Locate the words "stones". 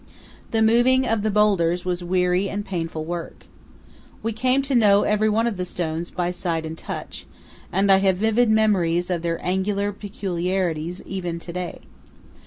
5.63-6.09